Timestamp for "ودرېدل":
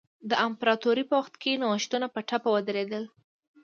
2.55-3.03